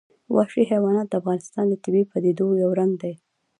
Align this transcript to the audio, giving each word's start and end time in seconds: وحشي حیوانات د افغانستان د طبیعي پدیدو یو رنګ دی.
وحشي 0.35 0.63
حیوانات 0.71 1.07
د 1.09 1.13
افغانستان 1.21 1.65
د 1.69 1.73
طبیعي 1.83 2.05
پدیدو 2.11 2.47
یو 2.63 2.71
رنګ 2.79 2.91
دی. 3.01 3.13